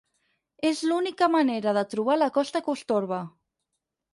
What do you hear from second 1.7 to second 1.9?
de